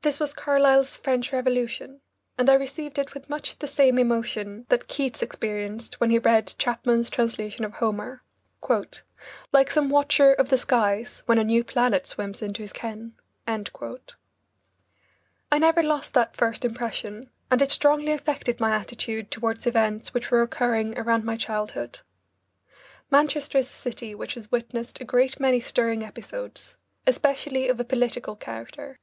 [0.00, 2.00] This was Carlyle's "French Revolution,"
[2.36, 6.54] and I received it with much the same emotion that Keats experienced when he read
[6.58, 8.22] Chapman's translation of Homer"...
[9.52, 13.12] like some watcher of the skies, When a new planet swims into his ken."
[13.46, 13.60] I
[15.58, 20.42] never lost that first impression, and it strongly affected my attitude toward events which were
[20.42, 22.00] occurring around my childhood.
[23.10, 26.74] Manchester is a city which has witnessed a great many stirring episodes,
[27.06, 28.98] especially of a political character.